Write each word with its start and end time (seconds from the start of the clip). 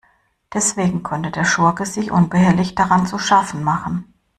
Deswegen 0.51 1.03
konnte 1.03 1.29
der 1.29 1.45
Schurke 1.45 1.85
sich 1.85 2.09
unbehelligt 2.09 2.79
daran 2.79 3.05
zu 3.05 3.19
schaffen 3.19 3.63
machen. 3.63 4.11